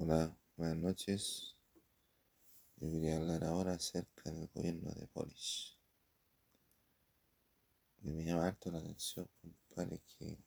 Hola, 0.00 0.32
buenas 0.56 0.76
noches. 0.76 1.56
Yo 2.76 2.88
quería 2.88 3.16
hablar 3.16 3.42
ahora 3.42 3.72
acerca 3.72 4.30
del 4.30 4.46
gobierno 4.54 4.92
de 4.92 5.08
Boris. 5.12 5.76
Y 8.04 8.12
me 8.12 8.24
llama 8.24 8.46
harto 8.46 8.70
la 8.70 8.78
atención, 8.78 9.28
compadre, 9.42 10.00
que 10.06 10.38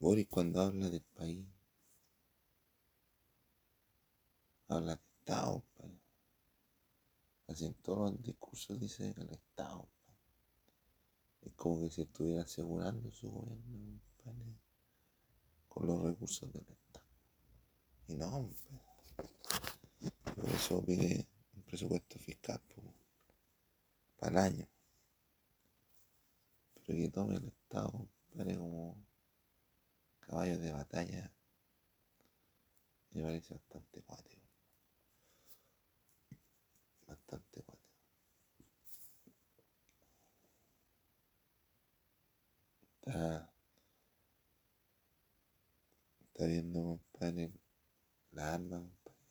Boris 0.00 0.26
cuando 0.28 0.60
habla 0.60 0.90
del 0.90 1.04
país, 1.14 1.46
habla 4.66 4.96
de 4.96 5.02
Estado, 5.20 5.62
compadre. 5.76 6.00
Así 7.46 7.66
en 7.66 7.74
todos 7.74 8.10
los 8.10 8.22
discursos 8.24 8.80
dice 8.80 9.14
el 9.16 9.30
Estado, 9.30 9.88
compadre. 10.04 10.20
Es 11.42 11.52
como 11.52 11.80
que 11.80 11.90
se 11.90 12.02
estuviera 12.02 12.42
asegurando 12.42 13.08
su 13.12 13.30
gobierno, 13.30 14.00
compadre, 14.16 14.58
con 15.68 15.86
los 15.86 16.02
recursos 16.02 16.52
del 16.52 16.62
Estado. 16.62 16.85
Y 18.08 18.14
no, 18.14 18.48
por 20.36 20.48
eso 20.50 20.84
pide 20.84 21.26
un 21.54 21.62
presupuesto 21.62 22.18
fiscal 22.18 22.60
para 24.18 24.32
el 24.32 24.38
año. 24.38 24.68
Pero 26.86 26.98
que 26.98 27.08
tome 27.10 27.36
el 27.36 27.48
Estado 27.48 28.08
parece 28.36 28.58
como 28.58 28.96
caballo 30.20 30.58
de 30.58 30.72
batalla. 30.72 31.32
Me 33.10 33.22
parece 33.22 33.54
bastante 33.54 34.02
cuático. 34.02 34.42
Bastante 37.06 37.62
cuático. 37.62 37.86
Está, 43.00 43.52
está 46.28 46.46
viendo, 46.46 47.00
compadre, 47.12 47.50
la 48.36 48.54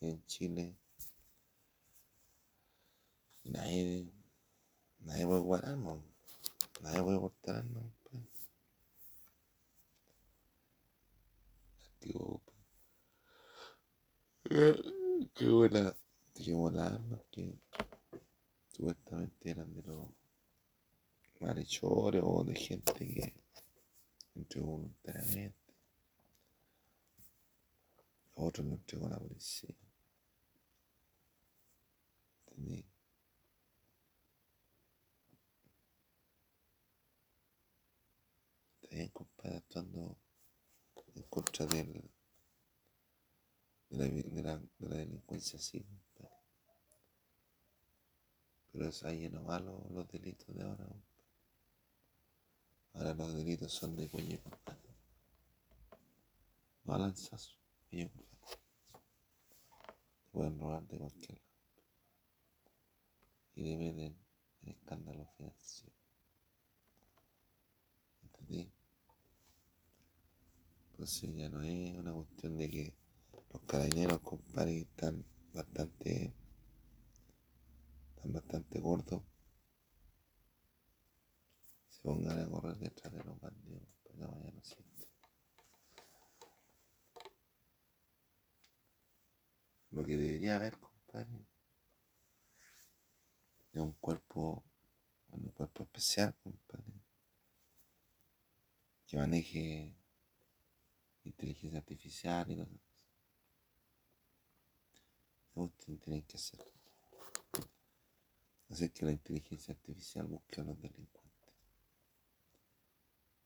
en 0.00 0.26
Chile. 0.26 0.76
Y 3.44 3.50
nadie, 3.50 4.12
nadie 4.98 5.24
puede 5.26 5.40
jugar 5.40 5.64
armas. 5.64 5.98
Nadie 6.82 7.02
puede 7.02 7.20
portar 7.20 7.56
armas. 7.56 7.84
Qué 15.34 15.48
buena, 15.48 15.96
qué 16.34 16.52
buena 16.52 16.86
armas 16.86 17.20
que 17.32 17.58
supuestamente 18.70 19.50
eran 19.50 19.74
de 19.74 19.82
los 19.82 20.06
malhechores 21.40 22.22
o 22.24 22.44
de 22.44 22.54
gente 22.54 22.92
que 22.94 23.34
entregó 24.36 24.66
voluntariamente 24.66 25.65
otro 28.36 28.62
lo 28.64 28.74
entregó 28.74 29.08
la 29.08 29.18
policía. 29.18 29.74
¿Entendí? 32.46 32.84
Está 38.82 38.96
bien, 38.96 39.08
compadre, 39.10 39.56
actuando 39.56 40.16
en 41.14 41.22
contra 41.24 41.66
del, 41.66 41.92
de, 43.90 43.96
la, 43.98 44.04
de, 44.04 44.42
la, 44.42 44.56
de 44.58 44.88
la 44.88 44.96
delincuencia, 44.96 45.58
sí. 45.58 45.84
Pero 48.72 48.88
eso 48.88 49.08
ahí 49.08 49.28
no 49.30 49.44
va 49.44 49.58
los, 49.58 49.90
los 49.90 50.06
delitos 50.08 50.54
de 50.54 50.62
ahora. 50.62 50.86
Ahora 52.92 53.14
los 53.14 53.34
delitos 53.34 53.72
son 53.72 53.96
de 53.96 54.08
cuello, 54.08 54.42
compadre. 54.42 54.94
No 56.84 57.12
pueden 60.30 60.58
robar 60.58 60.86
de 60.86 60.98
cualquier 60.98 61.38
lado 61.38 61.46
y 63.54 63.62
deben 63.62 64.00
en 64.00 64.16
escándalo 64.68 65.26
financiero. 65.36 65.96
¿Entendí? 68.22 68.70
Entonces 70.90 71.34
ya 71.34 71.48
no 71.48 71.62
es 71.62 71.96
una 71.96 72.12
cuestión 72.12 72.56
de 72.56 72.70
que 72.70 72.94
los 73.52 73.62
carabineros, 73.62 74.20
compadre, 74.20 74.80
están 74.80 75.24
bastante, 75.52 76.34
están 78.14 78.32
bastante 78.32 78.80
gordos, 78.80 79.22
se 81.88 82.02
pongan 82.02 82.38
a 82.40 82.48
correr 82.48 82.76
detrás 82.76 83.12
de 83.12 83.24
los 83.24 83.40
bandidos, 83.40 83.88
pues 84.02 84.16
no, 84.16 84.42
ya 84.42 84.50
no 84.52 84.62
siente. 84.62 85.08
Lo 89.90 90.04
que 90.04 90.16
debería 90.36 90.56
haber, 90.56 90.78
compadre, 90.78 91.46
es 93.72 93.80
un 93.80 93.92
cuerpo, 93.92 94.62
un 95.28 95.48
cuerpo 95.48 95.84
especial, 95.84 96.34
compadre, 96.42 96.92
que 99.06 99.16
maneje 99.16 99.96
inteligencia 101.24 101.78
artificial 101.78 102.50
y 102.50 102.56
cosas. 102.56 102.80
Ustedes 105.54 106.00
tienen 106.00 106.22
que 106.22 106.36
hacer. 106.36 106.60
Hacer 108.68 108.92
que 108.92 109.06
la 109.06 109.12
inteligencia 109.12 109.72
artificial 109.72 110.26
busque 110.26 110.60
a 110.60 110.64
los 110.64 110.78
delincuentes. 110.78 111.54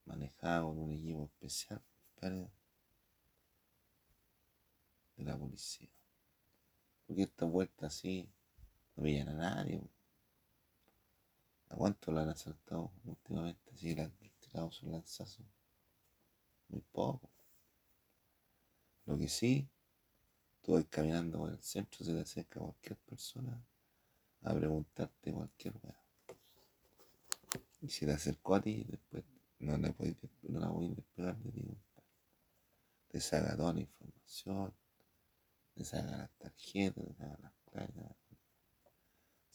Manejado 0.07 0.69
con 0.69 0.79
un 0.79 0.93
equipo 0.93 1.25
especial, 1.27 1.81
compadre, 1.95 2.51
de 5.17 5.25
la 5.25 5.39
policía. 5.39 6.00
Porque 7.11 7.25
esta 7.25 7.45
vuelta 7.45 7.89
así 7.89 8.31
no 8.95 9.03
pillan 9.03 9.31
a 9.31 9.35
nadie. 9.35 9.83
¿A 11.71 11.75
cuánto 11.75 12.13
lo 12.13 12.21
han 12.21 12.29
asaltado 12.29 12.93
últimamente? 13.03 13.77
Si 13.77 13.97
le 13.97 14.03
han 14.03 14.13
tirado 14.39 14.71
su 14.71 14.89
lanzazo. 14.89 15.43
Muy 16.69 16.83
poco. 16.93 17.29
Lo 19.07 19.19
que 19.19 19.27
sí, 19.27 19.69
tú 20.63 20.75
vas 20.75 20.85
caminando 20.89 21.39
por 21.39 21.51
el 21.51 21.61
centro, 21.61 22.05
se 22.05 22.13
te 22.15 22.21
acerca 22.21 22.61
cualquier 22.61 22.97
persona 22.99 23.61
a 24.43 24.55
preguntarte 24.55 25.33
cualquier 25.33 25.75
weá. 25.83 26.01
Y 27.81 27.89
si 27.89 28.07
te 28.07 28.13
acercó 28.13 28.55
a 28.55 28.61
ti, 28.61 28.85
después 28.85 29.25
no, 29.59 29.77
le 29.77 29.93
puedes, 29.95 30.15
no 30.43 30.61
la 30.61 30.69
voy 30.69 30.93
a 30.93 30.95
despegar 30.95 31.37
de 31.39 31.51
ti. 31.51 31.77
Te 33.09 33.21
saca 33.21 33.57
toda 33.57 33.73
la 33.73 33.81
información, 33.81 34.73
te 35.75 35.85
saca 35.85 36.17
las 36.17 36.31
tarjetas, 36.39 37.05
te 37.07 37.15
saca 37.15 37.39
las 37.43 37.53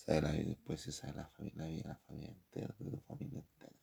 sabe 0.06 0.22
la 0.22 0.32
vida, 0.32 0.50
después 0.50 0.82
se 0.82 0.92
sabe 0.92 1.14
la, 1.14 1.28
familia, 1.30 1.64
la 1.64 1.68
vida 1.68 1.82
de 1.82 1.90
la 1.90 1.96
familia 1.96 2.30
entera, 2.30 2.76
de 2.78 2.92
tu 2.92 3.00
familia 3.00 3.40
entera. 3.40 3.76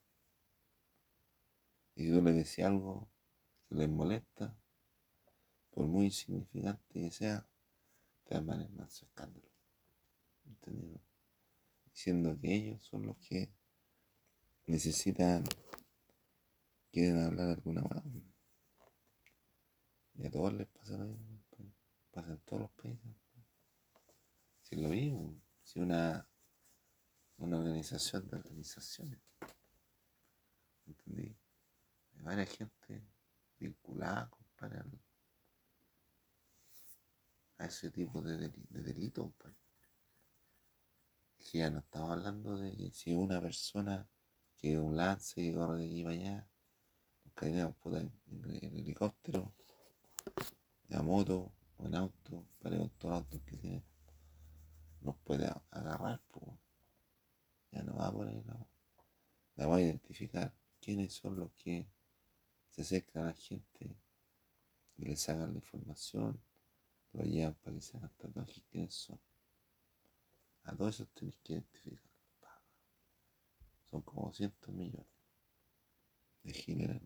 Y 1.96 2.04
si 2.04 2.10
tú 2.10 2.22
le 2.22 2.32
decís 2.32 2.60
algo 2.60 3.08
que 3.68 3.74
les 3.74 3.88
molesta, 3.88 4.56
por 5.72 5.86
muy 5.86 6.06
insignificante 6.06 6.82
que 6.92 7.10
sea, 7.10 7.46
te 8.24 8.38
van 8.38 8.62
a 8.62 8.68
más 8.68 9.02
escándalo. 9.02 9.48
¿Entendido? 10.46 11.00
Diciendo 11.86 12.38
que 12.40 12.54
ellos 12.54 12.82
son 12.84 13.06
los 13.06 13.16
que 13.18 13.50
necesitan, 14.66 15.44
quieren 16.92 17.20
hablar 17.20 17.50
alguna 17.50 17.82
cosa. 17.82 18.02
Y 20.14 20.26
a 20.26 20.30
todos 20.30 20.52
les 20.54 20.68
pasa 20.68 20.96
lo 20.98 21.06
mismo, 21.06 21.31
pasa 22.12 22.30
en 22.30 22.40
todos 22.40 22.62
los 22.62 22.70
países. 22.72 23.12
Si 24.62 24.76
lo 24.76 24.88
mismo, 24.88 25.34
si 25.62 25.80
una, 25.80 26.26
una 27.38 27.58
organización 27.58 28.28
de 28.28 28.36
organizaciones, 28.36 29.18
¿entendí? 30.86 31.36
Hay 32.14 32.22
varias 32.22 32.50
gente 32.50 33.02
vinculada, 33.58 34.28
compadre, 34.28 34.82
a 37.58 37.66
ese 37.66 37.90
tipo 37.90 38.20
de, 38.22 38.38
deli- 38.38 38.66
de 38.68 38.82
delito, 38.82 39.22
compadre. 39.22 39.56
Que 41.38 41.58
ya 41.58 41.70
no 41.70 41.80
estamos 41.80 42.10
hablando 42.10 42.56
de 42.56 42.90
si 42.92 43.12
una 43.14 43.40
persona 43.40 44.08
que 44.56 44.78
un 44.78 44.96
lance 44.96 45.40
y 45.40 45.52
corre 45.52 45.78
de 45.78 45.86
aquí 45.86 46.02
para 46.04 46.14
allá, 46.14 46.48
los 47.24 47.34
carabineros 47.34 47.76
puta, 47.76 48.00
en, 48.00 48.12
en 48.26 48.76
helicóptero, 48.76 49.52
en 50.88 51.04
moto 51.04 51.52
en 51.86 51.94
auto, 51.94 52.44
para 52.60 52.76
los 52.76 52.90
autos 53.04 53.40
que 53.42 53.56
tiene, 53.56 53.82
nos 55.02 55.16
puede 55.18 55.46
a- 55.46 55.62
agarrar, 55.70 56.20
pues. 56.30 56.48
Ya 57.72 57.82
no 57.82 57.96
va 57.96 58.12
por 58.12 58.28
ahí 58.28 58.42
la 58.46 58.66
La 59.56 59.66
va 59.66 59.76
a 59.76 59.80
identificar 59.80 60.54
quiénes 60.80 61.14
son 61.14 61.36
los 61.36 61.52
que 61.52 61.86
se 62.70 62.82
acercan 62.82 63.24
a 63.24 63.26
la 63.28 63.34
gente 63.34 63.96
y 64.98 65.04
les 65.04 65.20
sacan 65.20 65.52
la 65.52 65.58
información, 65.58 66.40
lo 67.12 67.24
llevan 67.24 67.54
para 67.54 67.76
que 67.76 67.82
se 67.82 67.96
hagan 67.96 68.10
tatuajes, 68.18 68.62
quiénes 68.70 68.94
son. 68.94 69.20
A 70.64 70.74
todos 70.76 70.94
esos 70.96 71.08
tenéis 71.10 71.36
que 71.42 71.52
identificar. 71.54 72.60
Son 73.90 74.02
como 74.02 74.26
200 74.26 74.74
millones 74.74 75.06
de 76.44 76.52
giles. 76.52 77.02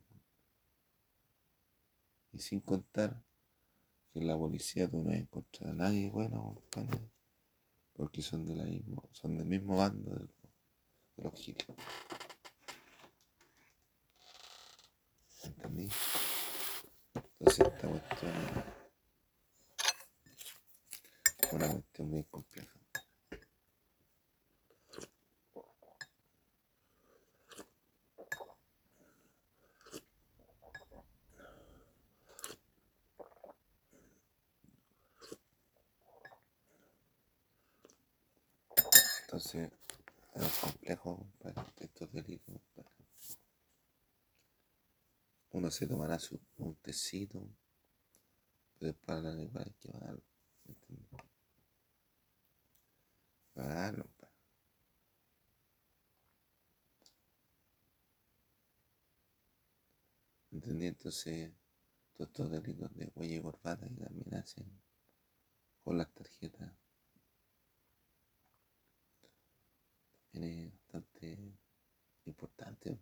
Y 2.32 2.38
sin 2.38 2.60
contar 2.60 3.22
En 4.16 4.26
la 4.26 4.34
policía 4.38 4.88
tú 4.88 4.96
no 4.96 5.04
vas 5.04 5.16
a 5.16 5.18
encontrar 5.18 5.70
a 5.70 5.74
nadie 5.74 6.08
bueno. 6.08 6.56
Porque 7.92 8.22
son 8.22 8.46
de 8.46 8.54
la 8.54 8.64
mismo, 8.64 9.06
son 9.12 9.36
del 9.36 9.46
mismo 9.46 9.76
bando 9.76 10.10
de, 10.10 10.24
de 11.16 11.22
los 11.22 11.34
giles. 11.34 11.66
¿Entendí? 15.44 15.88
Entonces 17.38 17.66
esta 17.66 17.88
cuestión 17.88 18.32
es 21.42 21.52
una 21.52 21.68
cuestión 21.68 22.10
muy 22.10 22.24
compleja. 22.24 22.75
Entonces, 39.26 39.72
es 40.34 40.58
complejo, 40.60 41.16
compadre, 41.16 41.72
estos 41.80 42.12
delitos, 42.12 42.60
compadre. 42.74 43.06
Uno 45.50 45.68
se 45.68 45.88
tomará 45.88 46.16
su, 46.20 46.40
un 46.58 46.76
tecito, 46.76 47.48
pero 48.78 48.94
para 48.98 49.20
la 49.22 49.42
igual 49.42 49.64
hay 49.66 49.74
que 49.80 49.90
pagarlo. 49.90 50.22
Pagarlo, 53.52 54.04
compadre. 54.04 54.34
¿Entendí? 60.52 60.86
Entonces, 60.86 61.52
todos 62.14 62.30
estos 62.30 62.50
delitos 62.52 62.94
de 62.94 63.10
huella 63.16 63.36
y 63.38 63.42
corbata 63.42 63.88
que 63.88 64.04
también 64.04 64.34
hacen 64.36 64.70
con 65.82 65.98
las 65.98 66.14
tarjetas 66.14 66.85
es 70.44 70.72
bastante 70.72 71.38
importante 72.24 72.98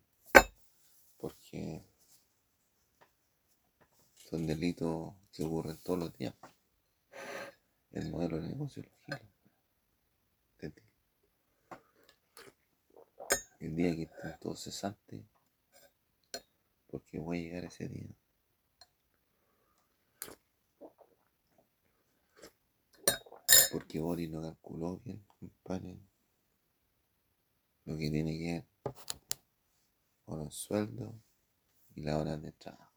porque 1.17 1.85
son 4.13 4.47
delitos 4.47 5.15
que 5.33 5.45
ocurren 5.45 5.79
todos 5.79 5.99
los 5.99 6.19
días. 6.19 6.35
El 7.91 8.11
modelo 8.11 8.41
de 8.41 8.49
negocio 8.49 8.83
lo 8.83 8.91
gira. 9.05 9.21
El 13.61 13.77
día 13.77 13.97
que 13.97 14.03
estén 14.03 14.39
todos 14.41 14.63
cesantes, 14.63 15.25
porque 16.87 17.19
voy 17.19 17.39
a 17.39 17.43
llegar 17.43 17.65
ese 17.65 17.89
día. 17.89 18.15
Porque 23.73 23.99
Boris 24.01 24.31
no 24.31 24.43
calculó 24.43 24.99
bien, 24.99 25.25
compadre, 25.41 25.99
lo 27.85 27.97
que 27.97 28.11
tiene 28.11 28.39
que 28.39 28.53
ver 28.53 28.65
con 30.25 30.43
el 30.43 30.51
sueldo 30.51 31.15
y 31.95 32.03
la 32.03 32.19
hora 32.19 32.37
de 32.37 32.53
trabajo. 32.53 32.95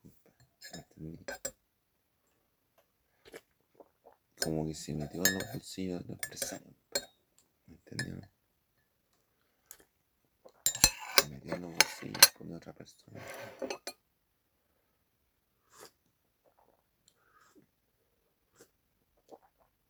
Como 4.41 4.65
que 4.65 4.73
se 4.73 4.93
metió 4.93 5.25
en 5.25 5.33
los 5.33 5.53
bolsillos 5.53 6.01
del 6.03 6.11
empresario, 6.11 6.73
compadre. 6.73 7.09
¿Entendió? 7.67 8.21
Se 11.17 11.29
metió 11.29 11.55
en 11.55 11.61
los 11.61 11.71
bolsillos 11.71 12.31
con 12.37 12.53
otra 12.53 12.73
persona. 12.73 13.21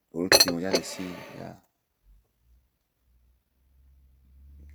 Por 0.10 0.24
último, 0.24 0.60
ya 0.60 0.72
decí, 0.72 1.08
ya. 1.38 1.67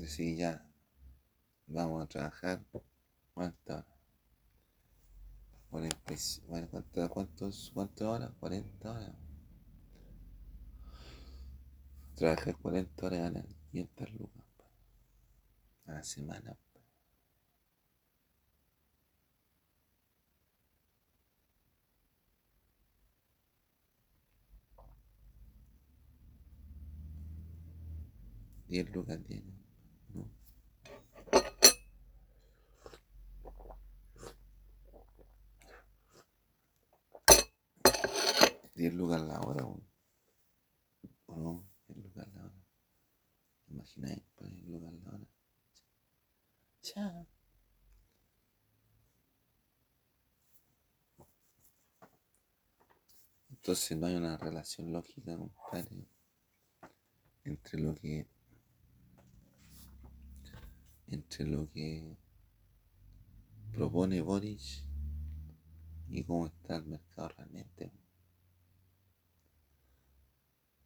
Decí, 0.02 0.36
ya. 0.36 0.66
Vamos 1.68 2.02
a 2.02 2.08
trabajar. 2.08 2.60
¿Cuántas 3.34 3.84
horas? 3.84 3.86
45, 5.70 6.46
bueno, 6.48 6.68
¿cuántas, 6.68 7.08
cuántos, 7.08 7.70
¿cuántas 7.72 8.08
horas? 8.08 8.32
40 8.40 8.90
horas. 8.90 9.14
Trabajar 12.16 12.56
40 12.56 13.06
horas 13.06 13.20
ganar 13.20 13.46
500 13.70 14.12
lucas 14.14 14.44
a 15.86 15.92
la 15.92 16.02
semana. 16.02 16.58
Diez 28.72 28.90
lucas 28.90 29.20
tiene, 29.26 29.52
¿no? 30.14 30.26
Diez 38.74 38.94
lucas 38.94 39.20
la 39.20 39.40
hora, 39.40 39.64
¿o 39.66 39.78
¿o 41.26 41.36
no? 41.36 41.68
Diez 41.86 41.98
lucas 42.02 42.26
la 42.32 42.44
hora. 42.44 42.64
Imagináis, 43.68 44.22
pues, 44.36 44.50
diez 44.50 44.66
lucas 44.66 44.94
la 45.04 45.10
hora. 45.10 45.26
Chao. 46.80 47.26
Entonces 53.72 53.96
no 53.96 54.06
hay 54.06 54.16
una 54.16 54.36
relación 54.36 54.92
lógica, 54.92 55.34
compadre, 55.34 56.06
entre 57.42 57.80
lo 57.80 57.94
que 57.94 58.28
entre 61.06 61.46
lo 61.46 61.70
que 61.70 62.14
propone 63.72 64.20
Boris 64.20 64.84
y 66.10 66.22
cómo 66.22 66.48
está 66.48 66.76
el 66.76 66.84
mercado 66.84 67.28
realmente. 67.30 67.90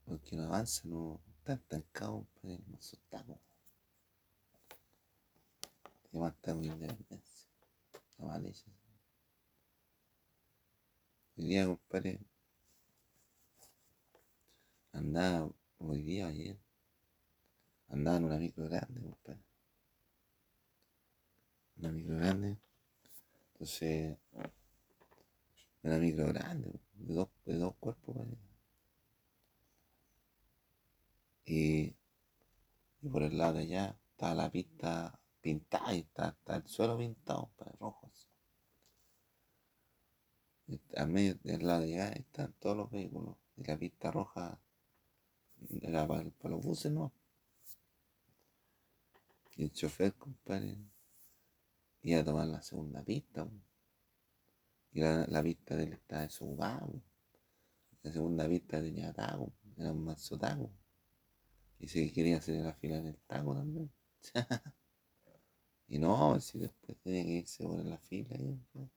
Porque 0.05 0.37
no 0.37 0.45
avanza, 0.45 0.87
no 0.87 1.21
está 1.39 1.55
estancado, 1.55 2.25
compadre, 2.41 2.63
no 2.69 2.77
asustamos. 2.77 3.41
Levantamos 6.13 6.67
independencia. 6.67 7.51
No 8.17 8.29
vale 8.29 8.51
eso. 8.51 8.71
Hoy 11.37 11.49
día, 11.49 11.67
compadre, 11.67 12.21
andaba 14.97 15.51
hoy 15.79 16.03
día, 16.03 16.27
ayer, 16.27 16.59
andaba 17.89 18.17
en 18.17 18.25
una 18.25 18.39
micro 18.39 18.65
grande, 18.65 19.03
compadre. 19.03 19.43
Una 21.77 21.93
micro 21.93 22.17
grande. 22.17 22.59
Entonces, 23.53 24.17
una 25.83 25.99
micro 25.99 26.27
grande, 26.29 26.81
de 26.95 27.15
dos, 27.15 27.29
de 27.45 27.55
dos 27.59 27.75
cuerpos. 27.77 28.17
Y, 31.45 31.95
y 33.03 33.09
por 33.09 33.23
el 33.23 33.39
lado 33.39 33.55
de 33.55 33.61
allá 33.61 33.97
estaba 34.11 34.35
la 34.35 34.51
pista 34.51 35.21
pintada 35.41 35.95
y 35.95 36.01
está, 36.01 36.31
está 36.31 36.57
el 36.57 36.67
suelo 36.67 36.99
pintado, 36.99 37.51
para 37.57 37.73
rojo. 37.73 38.11
así. 38.13 38.27
Y 40.69 40.81
al 40.97 41.09
medio 41.09 41.35
del 41.45 41.67
lado 41.67 41.83
de 41.83 41.95
allá 41.95 42.13
están 42.15 42.53
todos 42.55 42.77
los 42.77 42.91
vehículos. 42.91 43.37
Y 43.57 43.65
la 43.65 43.79
pista 43.79 44.11
roja 44.11 44.61
era 45.83 46.07
para, 46.07 46.31
para 46.31 46.55
los 46.55 46.65
buses, 46.65 46.93
¿no? 46.93 47.13
Y 49.57 49.65
el 49.65 49.73
chofer, 49.73 50.15
compadre, 50.15 50.79
iba 52.03 52.21
a 52.21 52.25
tomar 52.25 52.47
la 52.49 52.63
segunda 52.63 53.03
pista. 53.05 53.47
Y 54.91 55.01
la, 55.01 55.25
la 55.29 55.45
pista 55.45 55.77
de 55.77 55.85
él 55.85 55.93
estaba 55.93 56.23
desocupado. 56.23 56.89
po. 56.91 57.03
La 58.05 58.11
segunda 58.11 58.49
pista 58.49 58.81
tenía 58.81 59.13
taco, 59.13 59.53
era 59.77 59.93
un 59.93 60.03
mazo 60.03 60.39
taco. 60.39 60.71
Y 61.79 61.89
si 61.89 62.13
quería 62.13 62.37
hacer 62.37 62.63
la 62.63 62.75
fila 62.75 62.99
en 62.99 63.07
el 63.07 63.17
taco 63.27 63.55
también. 63.55 63.91
y 65.89 65.99
no, 65.99 66.39
si 66.41 66.59
después 66.61 66.97
tenía 66.99 67.25
que 67.25 67.31
irse 67.39 67.65
por 67.65 67.85
la 67.85 67.99
fila. 67.99 68.37
y- 68.37 68.89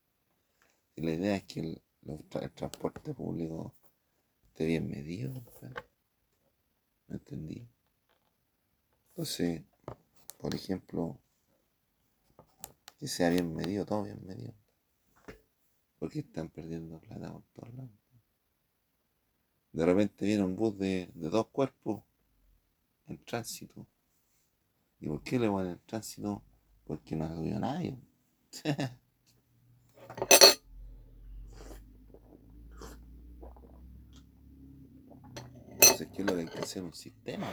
la 0.94 1.10
idea 1.14 1.34
es 1.34 1.42
que 1.46 1.58
el, 1.58 1.82
el 2.06 2.52
transporte 2.52 3.12
público 3.12 3.74
esté 4.46 4.66
bien 4.66 4.88
medido. 4.88 5.32
compadre. 5.34 5.89
¿Me 7.10 7.16
entendí? 7.16 7.68
Entonces, 9.08 9.62
por 10.38 10.54
ejemplo, 10.54 11.18
que 12.98 13.08
sea 13.08 13.30
bien 13.30 13.52
medido, 13.52 13.84
todo 13.84 14.04
bien 14.04 14.24
medido. 14.24 14.54
Porque 15.98 16.20
están 16.20 16.48
perdiendo 16.48 17.00
plata 17.00 17.32
por 17.32 17.42
todos 17.52 17.74
lados. 17.74 17.90
De 19.72 19.84
repente 19.84 20.24
viene 20.24 20.44
un 20.44 20.54
bus 20.54 20.78
de, 20.78 21.10
de 21.14 21.28
dos 21.28 21.48
cuerpos 21.48 22.00
en 23.08 23.18
tránsito. 23.24 23.88
¿Y 25.00 25.08
por 25.08 25.22
qué 25.24 25.40
le 25.40 25.48
van 25.48 25.66
en 25.66 25.80
tránsito? 25.80 26.44
Porque 26.84 27.16
no 27.16 27.24
ha 27.24 27.34
subido 27.34 27.58
nadie. 27.58 27.98
¿Qué 36.14 36.22
es 36.22 36.26
lo 36.26 36.34
que 36.34 36.40
hay 36.40 36.48
que 36.48 36.58
hacer? 36.58 36.82
Un 36.82 36.94
sistema. 36.94 37.48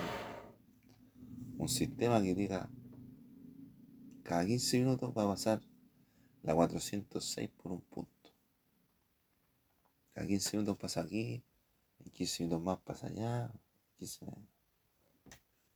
Un 1.58 1.70
sistema 1.70 2.22
que 2.22 2.36
diga 2.36 2.70
cada 4.24 4.46
15 4.46 4.80
minutos 4.80 5.14
va 5.18 5.24
a 5.24 5.28
pasar 5.28 5.62
la 6.44 6.54
406 6.54 7.50
por 7.52 7.72
un 7.72 7.82
punto. 7.82 8.12
Cada 10.14 10.28
15 10.28 10.58
minutos 10.58 10.78
pasa 10.78 11.02
aquí, 11.02 11.44
en 12.00 12.12
15 12.12 12.44
minutos 12.44 12.64
más 12.64 12.80
pasa 12.80 13.08
allá. 13.08 13.52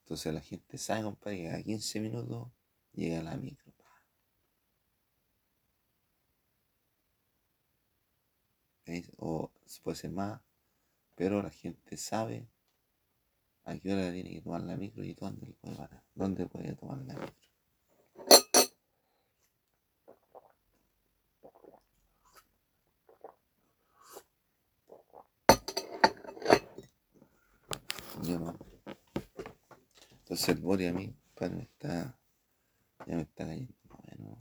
Entonces 0.02 0.34
la 0.34 0.42
gente 0.42 0.78
sabe, 0.78 1.04
compadre, 1.04 1.38
que 1.38 1.50
cada 1.50 1.64
15 1.64 2.00
minutos 2.02 2.50
llega 2.94 3.24
la 3.24 3.38
micro. 3.38 3.72
O 9.18 9.50
puede 9.84 9.96
ser 9.96 10.12
más, 10.12 10.42
pero 11.16 11.42
la 11.42 11.50
gente 11.50 11.96
sabe 11.96 12.48
a 13.64 13.78
qué 13.78 13.94
hora 13.94 14.12
tiene 14.12 14.32
que 14.32 14.42
tomar 14.42 14.62
la 14.62 14.76
micro 14.76 15.04
y 15.04 15.14
dónde 15.14 15.54
puede 15.62 15.76
parar, 15.76 16.04
dónde 16.16 16.46
puede 16.48 16.76
tomar 16.76 16.98
la 17.00 17.14
micro. 17.14 17.42
Entonces 30.32 30.56
el 30.56 30.62
body 30.62 30.86
a 30.86 30.94
mí, 30.94 31.14
padre, 31.36 31.56
me 31.56 31.64
está, 31.64 32.18
ya 33.06 33.16
me 33.16 33.24
está 33.24 33.46
cayendo. 33.46 33.74
Bueno. 34.06 34.38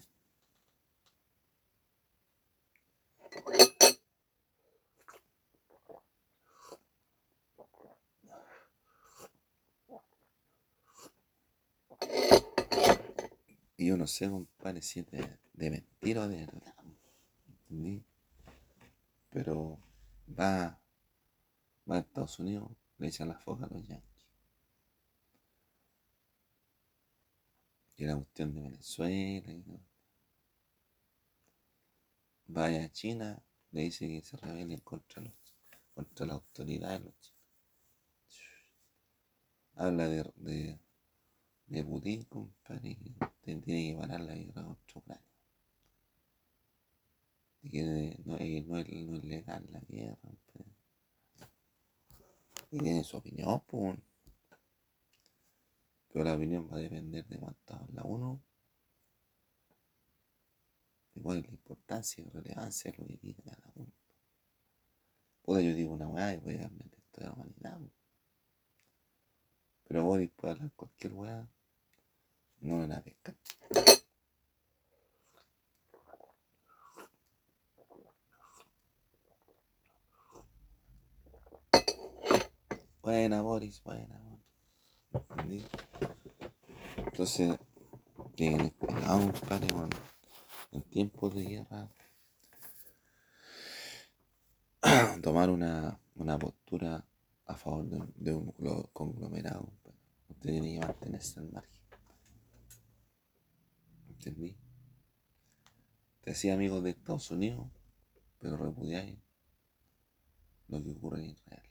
Y 13.80 13.86
yo 13.86 13.96
no 13.96 14.06
sé, 14.06 14.28
compadre, 14.28 14.82
si 14.82 15.00
es 15.00 15.10
de, 15.10 15.38
de 15.54 15.70
mentira 15.70 16.24
o 16.24 16.28
de 16.28 16.44
verdad. 16.44 16.74
¿Entendí? 17.48 18.04
Pero 19.30 19.78
va, 20.38 20.78
va 21.90 21.96
a 21.96 22.00
Estados 22.00 22.38
Unidos, 22.40 22.70
le 22.98 23.08
echan 23.08 23.28
la 23.28 23.38
foca 23.38 23.64
a 23.64 23.68
los 23.68 23.88
yankees. 23.88 24.28
Y 27.96 28.04
la 28.04 28.16
cuestión 28.16 28.52
de 28.52 28.60
Venezuela 28.60 29.50
y. 29.50 29.64
Vaya 32.48 32.84
a 32.84 32.92
China, 32.92 33.42
le 33.70 33.80
dice 33.80 34.06
que 34.06 34.20
se 34.20 34.36
rebelen 34.36 34.80
contra 34.80 35.22
los 35.22 35.32
contra 35.94 36.26
la 36.26 36.34
autoridad 36.34 36.98
de 36.98 37.06
los 37.06 37.18
chinos. 37.18 37.40
Habla 39.74 40.06
de, 40.06 40.30
de, 40.36 40.78
de 41.70 41.84
Putin, 41.84 42.24
compadre, 42.24 42.98
tiene 43.42 43.62
que 43.64 43.96
parar 43.96 44.20
la 44.20 44.34
guerra 44.34 44.64
contra 44.64 44.98
Ucrania. 44.98 45.24
Y 47.62 47.70
que 47.70 47.82
no, 48.24 48.36
es, 48.38 48.66
no, 48.66 48.78
es, 48.78 49.06
no 49.06 49.16
es 49.16 49.24
legal 49.24 49.66
la 49.70 49.80
guerra, 49.80 50.16
compadre. 50.20 50.74
Y 52.72 52.78
tiene 52.78 53.04
su 53.04 53.16
opinión, 53.16 53.62
pues. 53.68 53.98
Pero 56.12 56.24
la 56.24 56.34
opinión 56.34 56.68
va 56.70 56.76
a 56.76 56.80
depender 56.80 57.24
de 57.26 57.38
cuánto 57.38 57.74
habla 57.74 58.02
uno. 58.02 58.42
De 61.14 61.22
cuál 61.22 61.38
es 61.38 61.46
la 61.46 61.52
importancia 61.52 62.24
y 62.24 62.28
relevancia 62.30 62.90
de 62.90 62.98
lo 62.98 63.06
que 63.06 63.16
diga 63.16 63.42
cada 63.44 63.72
uno. 63.76 63.92
Puedo 65.42 65.60
yo 65.60 65.74
digo 65.74 65.94
una 65.94 66.08
weá 66.08 66.34
y 66.34 66.38
voy 66.38 66.56
a 66.56 66.68
meter 66.68 67.00
toda 67.12 67.28
la 67.28 67.32
humanidad. 67.34 67.80
Pero 69.86 70.04
vos 70.04 70.20
puede 70.36 70.54
hablar 70.54 70.72
cualquier 70.72 71.12
weá. 71.12 71.48
No 72.60 72.86
la 72.86 73.02
pesca. 73.02 73.34
Buena, 83.02 83.40
Boris, 83.40 83.82
buena, 83.82 84.20
Boris. 85.10 85.64
Entonces, 86.96 87.58
tienen 88.34 88.68
cuidado, 88.70 89.32
compadre, 89.32 89.66
bueno, 89.72 89.96
en 90.72 90.82
tiempos 90.82 91.34
de 91.34 91.44
guerra, 91.44 91.88
tomar 95.22 95.48
una, 95.50 95.98
una 96.14 96.38
postura 96.38 97.04
a 97.46 97.54
favor 97.56 97.86
de, 97.86 98.06
de 98.16 98.34
un 98.34 98.52
conglomerado. 98.92 99.72
Usted 100.28 100.50
tiene 100.50 100.74
que 100.74 100.86
mantenerse 100.86 101.40
al 101.40 101.50
margen. 101.50 101.79
¿Entendí? 104.20 104.54
Te 106.20 106.32
hacía 106.32 106.52
amigos 106.52 106.84
de 106.84 106.90
Estados 106.90 107.30
Unidos, 107.30 107.70
pero 108.38 108.58
repudiáis 108.58 109.18
lo 110.68 110.82
que 110.82 110.90
ocurre 110.90 111.20
en 111.20 111.30
Israel. 111.30 111.70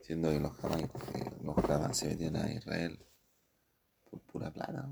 Siendo 0.00 0.30
que 0.30 0.40
los 0.40 0.56
jamás, 0.56 0.84
los 1.42 1.56
jamás 1.56 1.98
se 1.98 2.08
metían 2.08 2.36
a 2.36 2.50
Israel 2.50 2.98
por 4.04 4.22
pura 4.22 4.50
plata, 4.50 4.88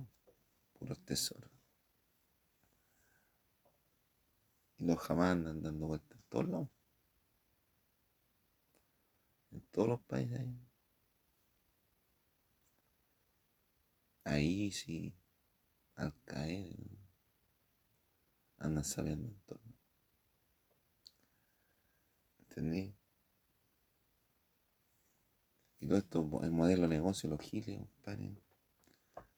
puros 0.75 1.03
tesoros. 1.07 1.51
Y 4.77 4.85
los 4.85 4.99
jamás 4.99 5.33
andan 5.33 5.63
dando 5.63 5.87
vueltas 5.87 6.19
en 6.19 6.25
todos 6.29 6.49
lados. 6.51 6.69
En 9.53 9.61
todos 9.71 9.89
los 9.89 10.01
países. 10.03 10.47
Ahí 14.25 14.71
sí, 14.71 15.15
al 15.97 16.15
caer, 16.25 16.77
andan 18.59 18.85
sabiendo 18.85 19.29
en 19.29 19.41
todo. 19.47 19.61
¿Entendí? 22.41 22.95
Y 25.81 25.87
todo 25.87 25.99
esto, 25.99 26.41
el 26.43 26.53
modelo 26.53 26.83
de 26.83 26.89
negocio, 26.89 27.29
los 27.29 27.41
giles, 27.41 27.79
compadre, 27.79 28.37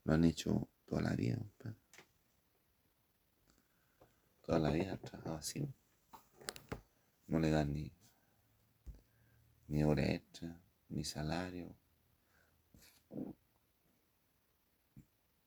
lo 0.04 0.12
han 0.12 0.24
hecho 0.24 0.68
toda 0.84 1.00
la 1.00 1.14
vida, 1.14 1.36
compadre. 1.36 1.78
Toda 4.42 4.58
la 4.58 4.70
vida 4.70 4.92
han 4.92 4.98
trabajado 4.98 5.36
así. 5.36 5.66
No 7.28 7.38
le 7.38 7.50
dan 7.50 7.72
ni, 7.72 7.90
ni 9.68 9.82
hora 9.84 10.04
extra, 10.04 10.60
ni 10.90 11.02
salario, 11.02 11.74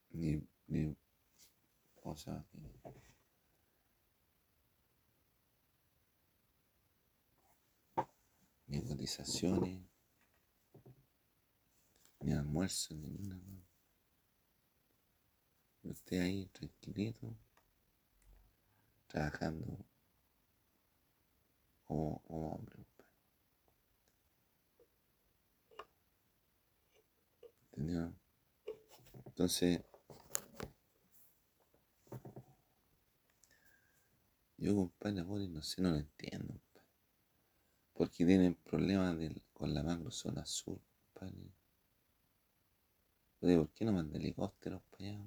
ni, 0.10 0.41
ni, 0.67 0.96
o 2.18 2.20
sea, 2.20 2.44
ni 8.66 8.82
cotizaciones 8.82 9.84
ni 12.22 12.34
almuerzo, 12.34 12.96
ni 12.96 13.20
nada. 13.20 13.64
Estoy 15.84 16.18
ahí 16.18 16.46
tranquilito, 16.48 17.38
trabajando 19.06 19.86
como, 21.86 22.24
hombre. 22.26 22.84
¿Entendió? 27.74 28.12
Entonces, 29.28 29.87
yo, 34.58 34.76
compadre, 34.76 35.24
no 35.24 35.62
sé, 35.62 35.82
no 35.82 35.92
lo 35.92 35.98
entiendo. 35.98 36.60
Porque 37.94 38.26
tienen 38.26 38.56
problemas 38.56 39.16
con 39.54 39.74
la 39.74 39.84
macrozona 39.84 40.46
sur, 40.46 40.80
compadre. 41.14 41.52
¿por 43.40 43.70
qué 43.70 43.86
no 43.86 43.94
manda 43.94 44.18
helicópteros 44.18 44.82
para 44.90 45.06
allá? 45.06 45.20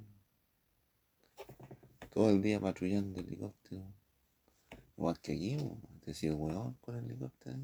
Todo 2.13 2.31
el 2.31 2.43
día 2.43 2.61
patrullando 2.61 3.21
helicópteros. 3.21 3.87
Igual 4.97 5.19
que 5.21 5.33
aquí, 5.33 5.57
te 6.05 6.13
sido 6.13 6.37
huevón 6.37 6.75
con 6.81 6.97
el 6.97 7.05
helicóptero. 7.05 7.57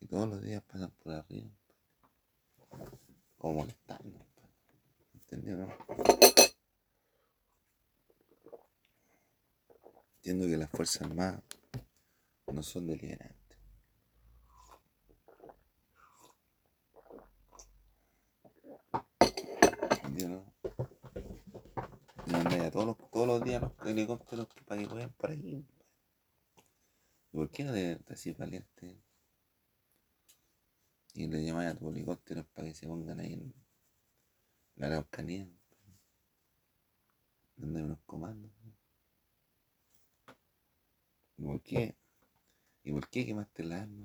Y 0.00 0.06
todos 0.06 0.28
los 0.28 0.42
días 0.42 0.62
pasan 0.62 0.90
por 1.02 1.14
arriba. 1.14 1.48
Como 3.38 3.60
molestando. 3.60 4.26
¿Entendió, 5.14 5.68
Entiendo 10.18 10.46
que 10.46 10.56
las 10.56 10.70
Fuerzas 10.70 11.02
Armadas 11.02 11.42
no 12.46 12.62
son 12.62 12.86
deliberantes. 12.86 13.38
todos 22.70 22.86
los, 22.86 23.10
todos 23.10 23.26
los 23.26 23.42
días 23.44 23.62
los 23.62 23.72
helicópteros 23.86 24.46
para 24.66 24.80
que 24.80 24.86
vayan 24.86 25.10
por 25.12 25.30
ahí. 25.30 25.64
¿Y 27.32 27.36
por 27.36 27.50
qué 27.50 27.64
no 27.64 27.72
te, 27.72 27.98
así 28.12 28.32
valiente? 28.32 29.00
y 31.14 31.26
le 31.26 31.44
llamáis 31.44 31.70
a 31.72 31.74
tu 31.74 31.90
helicóptero 31.90 32.44
para 32.54 32.68
que 32.68 32.74
se 32.74 32.86
pongan 32.86 33.18
ahí 33.18 33.32
en 33.32 33.54
la 34.76 34.86
Araucanía. 34.86 35.48
Donde 37.56 37.82
unos 37.82 37.98
comandos. 38.06 38.52
¿Y 41.38 41.42
por 41.42 41.62
qué? 41.62 41.96
¿Y 42.82 42.92
por 42.92 43.08
qué 43.08 43.24
quemaste 43.24 43.62
la 43.64 43.82
arma? 43.82 44.04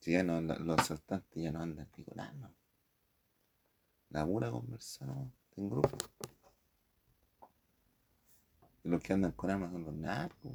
Si 0.00 0.12
ya 0.12 0.22
no, 0.22 0.40
los 0.40 0.78
asaltantes 0.78 1.42
ya 1.42 1.52
no 1.52 1.60
andan 1.60 1.88
ni 1.96 2.04
con 2.04 2.20
armas. 2.20 2.52
La 4.10 4.26
pura 4.26 4.50
conversación 4.50 5.32
en 5.56 5.70
grupo. 5.70 5.96
Y 8.82 8.88
los 8.88 9.02
que 9.02 9.12
andan 9.12 9.32
con 9.32 9.50
armas 9.50 9.72
son 9.72 9.84
los 9.84 9.94
narcos. 9.94 10.52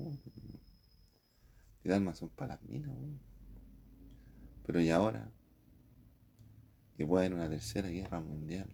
Y 1.84 1.88
las 1.88 1.98
armas 1.98 2.18
son 2.18 2.30
para 2.30 2.56
las 2.56 2.64
minas. 2.64 2.96
Pero 4.66 4.82
y 4.82 4.90
ahora, 4.90 5.32
que 6.98 7.06
puede 7.06 7.28
haber 7.28 7.38
una 7.38 7.50
tercera 7.50 7.88
guerra 7.90 8.20
mundial, 8.20 8.70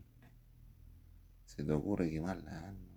se 1.51 1.65
te 1.65 1.73
ocurre 1.73 2.09
quemar 2.09 2.41
las 2.43 2.53
armas. 2.53 2.91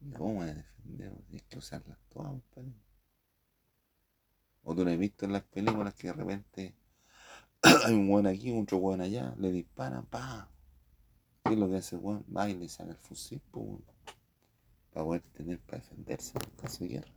¿Y 0.00 0.10
cómo 0.12 0.40
a 0.40 0.46
defender? 0.46 1.12
Tienes 1.26 1.42
que 1.42 1.58
usarlas 1.58 1.98
todas, 2.08 2.30
compadre. 2.30 2.72
O 4.62 4.74
tú 4.74 4.82
lo 4.82 4.90
has 4.90 4.98
visto 4.98 5.26
en 5.26 5.32
las 5.34 5.42
películas 5.42 5.92
que 5.94 6.06
de 6.06 6.12
repente 6.14 6.74
hay 7.84 7.92
un 7.92 8.08
buen 8.08 8.26
aquí, 8.26 8.50
otro 8.58 8.78
buen 8.78 9.02
allá, 9.02 9.34
le 9.38 9.52
disparan, 9.52 10.06
pa. 10.06 10.50
¿Qué 11.44 11.52
es 11.52 11.58
lo 11.58 11.68
que 11.68 11.76
hace 11.76 11.96
el 11.96 12.00
buen? 12.00 12.24
Va 12.34 12.48
y 12.48 12.54
le 12.54 12.68
saca 12.70 12.92
el 12.92 12.96
fusil, 12.96 13.42
para 13.50 15.04
poder 15.04 15.20
tener 15.34 15.60
para 15.60 15.82
defenderse 15.82 16.32
en 16.38 16.56
caso 16.56 16.84
de 16.84 16.90
guerra. 16.90 17.12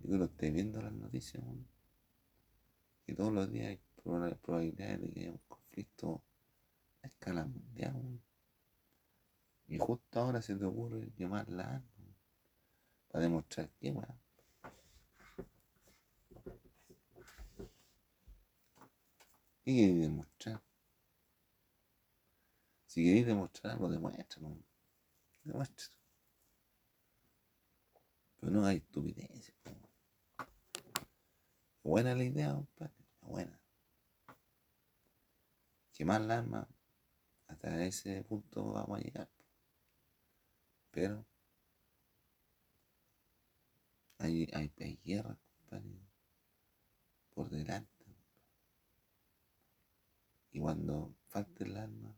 Y 0.00 0.08
tú 0.08 0.16
lo 0.16 0.24
estás 0.24 0.52
viendo 0.52 0.80
en 0.80 0.84
las 0.86 0.94
noticias, 0.94 1.44
Y 3.06 3.14
todos 3.14 3.32
los 3.32 3.48
días 3.48 3.68
hay 3.68 3.80
probabilidades 4.42 5.02
de 5.02 5.10
que 5.12 5.20
haya 5.20 5.30
un 5.30 5.40
conflicto 5.46 6.24
a 7.02 7.06
escala 7.06 7.44
mundial, 7.44 8.20
Y 9.66 9.78
justo 9.78 10.20
ahora 10.20 10.40
se 10.40 10.56
te 10.56 10.64
ocurre 10.64 11.12
llamar 11.16 11.48
la 11.50 11.64
arma 11.64 12.16
para 13.08 13.22
demostrar 13.22 13.68
que, 13.80 13.90
weón. 13.90 14.20
¿Qué 19.64 19.74
queréis 19.74 20.00
demostrar? 20.00 20.62
Si 22.86 23.04
queréis 23.04 23.26
demostrar 23.26 23.74
algo, 23.74 23.90
demuéstralo. 23.90 24.56
Demuéstralo. 25.44 25.98
Pero 28.40 28.52
no 28.52 28.64
hay 28.64 28.78
estupideces. 28.78 29.54
Buena 31.82 32.14
la 32.14 32.24
idea, 32.24 32.54
compadre. 32.54 32.94
Buena. 33.20 33.60
Quemar 35.92 36.20
la 36.22 36.38
arma. 36.38 36.68
Hasta 37.58 37.84
ese 37.84 38.22
punto 38.22 38.70
vamos 38.70 39.00
a 39.00 39.02
llegar. 39.02 39.28
Pero 40.92 41.26
hay, 44.18 44.48
hay, 44.52 45.00
guerra, 45.04 45.36
compadre. 45.56 45.98
Por 47.34 47.50
delante. 47.50 48.04
Y 50.52 50.60
cuando 50.60 51.16
falte 51.26 51.64
el 51.64 51.76
arma, 51.76 52.16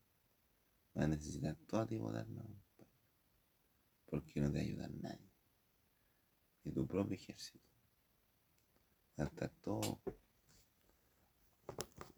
vas 0.92 1.04
a 1.06 1.09
necesitar 1.09 1.56
todo 1.66 1.87
tipo 1.87 2.12
de 2.12 2.20
armas. 2.20 2.47
Porque 4.04 4.42
no 4.42 4.52
te 4.52 4.61
ayuda 4.61 4.88
nadie. 4.88 5.31
Ni 6.64 6.72
tu 6.72 6.87
propio 6.87 7.14
ejército. 7.14 7.64
Va 9.18 9.24
a 9.24 9.26
estar 9.26 9.48
todo 9.62 10.03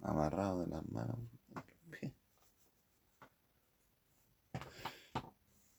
amarrado 0.00 0.62
de 0.62 0.66
las 0.66 0.84
manos 0.90 1.18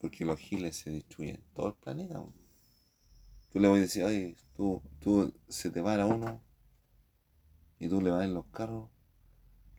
Porque 0.03 0.25
los 0.25 0.37
giles 0.37 0.75
se 0.75 0.91
destruyen 0.91 1.41
todo 1.53 1.69
el 1.69 1.75
planeta. 1.75 2.21
Tú 3.53 3.59
le 3.61 3.69
voy 3.69 3.77
a 3.79 3.81
decir, 3.83 4.03
oye, 4.03 4.35
tú, 4.53 4.81
tú 4.99 5.33
se 5.47 5.71
te 5.71 5.81
para 5.81 6.05
uno 6.05 6.41
y 7.79 7.87
tú 7.87 8.01
le 8.01 8.11
vas 8.11 8.25
en 8.25 8.33
los 8.33 8.45
carros 8.47 8.89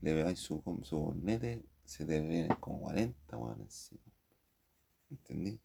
le 0.00 0.14
veáis 0.14 0.38
su, 0.38 0.62
su 0.82 0.98
bonete, 0.98 1.62
se 1.84 2.06
te 2.06 2.20
vienen 2.20 2.56
como 2.56 2.80
40 2.80 3.36
weón 3.36 3.60
encima. 3.60 4.00
¿Entendí? 5.10 5.60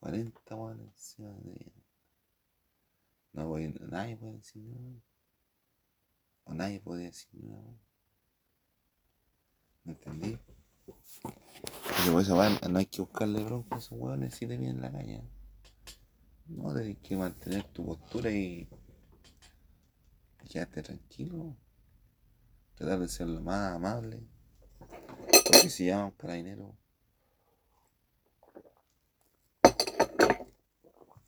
40 0.00 0.54
weón 0.56 0.80
encima 0.80 1.28
de 1.28 1.72
No 3.34 3.48
voy, 3.48 3.68
nadie 3.68 4.16
puede 4.16 4.38
decir 4.38 4.62
nada. 4.62 5.02
O 6.44 6.54
nadie 6.54 6.80
puede 6.80 7.04
decir 7.04 7.44
nada. 7.44 7.78
¿Me 9.84 9.92
entendí? 9.92 10.38
No 12.68 12.78
hay 12.78 12.86
que 12.86 13.00
buscarle 13.02 13.42
bronca 13.44 13.76
a 13.76 13.78
esos 13.78 13.98
weones 13.98 14.34
si 14.34 14.46
te 14.46 14.56
vienen 14.56 14.80
la 14.80 14.92
caña. 14.92 15.22
No, 16.46 16.74
tienes 16.74 16.98
que 16.98 17.16
mantener 17.16 17.64
tu 17.64 17.86
postura 17.86 18.30
y, 18.30 18.68
y 20.42 20.48
quedarte 20.48 20.82
tranquilo 20.82 21.56
tratar 22.74 23.00
de 23.00 23.08
ser 23.08 23.28
lo 23.28 23.40
más 23.40 23.74
amable. 23.74 24.22
Porque 24.78 25.70
si 25.70 25.86
llaman 25.86 26.12
carabinero 26.12 26.76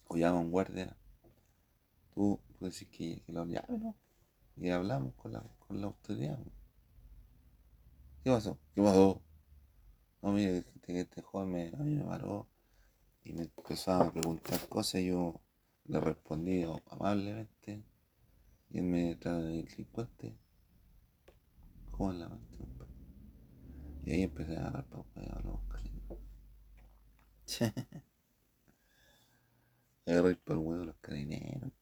o 0.09 0.17
llaman 0.17 0.51
guardia, 0.51 0.97
tú, 2.15 2.41
puedes 2.59 2.75
decir 2.75 2.89
que, 2.91 3.23
que 3.23 3.33
lo 3.33 3.45
llamen, 3.45 3.83
¿no? 3.83 3.97
Y 4.57 4.71
hablamos 4.71 5.15
con 5.15 5.33
la, 5.33 5.43
con 5.59 5.81
la 5.81 5.89
autoridad. 5.89 6.39
¿Qué 8.25 8.31
pasó? 8.31 8.59
¿Qué 8.75 8.83
pasó? 8.83 9.23
No, 10.23 10.33
mire, 10.33 10.59
este, 10.59 11.01
este 11.01 11.23
joven 11.23 11.51
me, 11.51 11.69
a 11.69 11.83
mí 11.83 11.95
me 11.95 12.05
paró 12.05 12.49
y 13.25 13.33
me 13.33 13.43
empezó 13.43 13.93
a 13.93 14.13
preguntar 14.13 14.69
cosas 14.69 15.01
y 15.03 15.07
yo 15.09 15.41
le 15.85 16.01
respondí 16.01 16.65
amablemente 16.91 17.83
y 18.71 18.79
él 18.79 18.85
me 18.85 19.15
trae 19.17 19.43
de 19.43 19.63
delincuente 19.63 20.37
¿Cómo 21.91 22.13
la 22.13 22.29
Y 24.05 24.11
ahí 24.13 24.23
empecé 24.23 24.57
a 24.57 24.61
agarrar 24.61 24.85
para 24.85 25.05
y 25.17 25.31
a 25.31 25.41
los 25.41 25.61
cariños. 25.63 26.19
Agarré 30.07 30.37
para 30.37 30.61
el 30.61 30.67
huevo 30.67 30.85
los 30.85 30.97
carineros. 30.97 31.73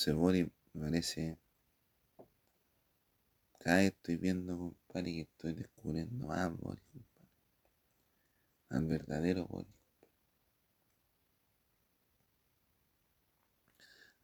Entonces, 0.00 0.14
Boris, 0.18 0.46
me 0.72 0.86
parece. 0.86 1.38
Cada 3.58 3.76
vez 3.76 3.88
estoy 3.88 4.16
viendo, 4.16 4.56
compadre, 4.56 5.12
que 5.12 5.20
estoy 5.20 5.52
descubriendo 5.52 6.26
más, 6.26 6.56
Boris, 6.56 6.82
compadre. 6.90 7.28
Al 8.70 8.86
verdadero 8.86 9.46
Boris. 9.46 9.74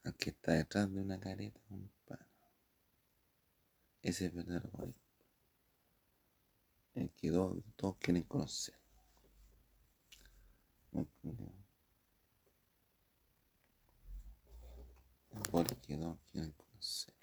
Al 0.04 0.14
que 0.16 0.30
está 0.30 0.52
detrás 0.52 0.90
de 0.90 0.98
una 0.98 1.20
careta, 1.20 1.60
compadre. 1.68 2.24
Ese 4.00 4.24
es 4.24 4.30
el 4.30 4.36
verdadero 4.36 4.70
Boris. 4.70 4.96
El 6.94 7.10
que 7.10 7.30
todos, 7.30 7.62
todos 7.76 7.98
quieren 7.98 8.22
conocer. 8.22 8.74
Agora 15.44 15.74
que 15.82 15.96
não, 15.96 16.16
que 16.26 16.38
não 16.38 16.50
consegue. 16.52 17.16